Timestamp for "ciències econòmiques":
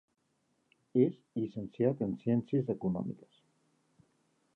2.23-3.37